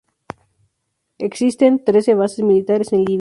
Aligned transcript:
Existen 1.19 1.85
trece 1.85 2.15
bases 2.15 2.43
militares 2.43 2.91
en 2.91 3.01
Libia. 3.01 3.09